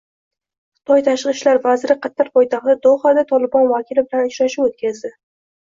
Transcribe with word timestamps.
Xitoy 0.79 1.03
tashqi 1.07 1.33
ishlar 1.37 1.59
vaziri 1.65 1.97
Qatar 2.07 2.33
poytaxti 2.39 2.77
Dohada 2.87 3.27
Tolibon 3.35 3.71
vakili 3.77 4.07
bilan 4.11 4.29
uchrashuv 4.35 4.69
o‘tkazdi 4.75 5.17